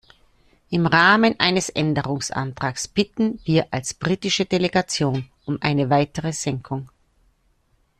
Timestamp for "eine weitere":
5.61-6.33